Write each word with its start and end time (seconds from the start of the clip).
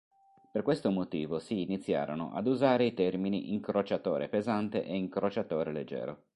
Per 0.51 0.63
questo 0.63 0.89
motivo 0.89 1.37
si 1.37 1.61
iniziarono 1.61 2.33
ad 2.33 2.47
usare 2.47 2.85
i 2.85 2.93
termini 2.95 3.53
incrociatore 3.53 4.29
pesante 4.29 4.83
e 4.83 4.95
incrociatore 4.95 5.71
leggero. 5.71 6.23